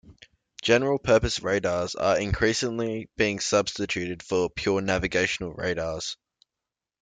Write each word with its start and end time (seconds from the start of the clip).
General 0.63 0.97
purpose 0.97 1.41
radars 1.41 1.93
are 1.93 2.17
increasingly 2.19 3.07
being 3.17 3.39
substituted 3.39 4.23
for 4.23 4.49
pure 4.49 4.81
navigational 4.81 5.53
radars. 5.53 6.17